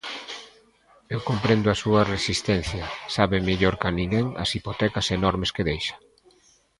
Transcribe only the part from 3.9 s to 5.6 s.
ninguén as hipotecas enormes